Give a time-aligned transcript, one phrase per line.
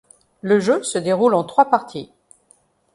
[0.41, 2.09] Le jeu se déroule en trois parties.